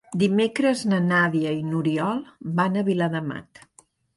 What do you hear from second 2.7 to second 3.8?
a Viladamat.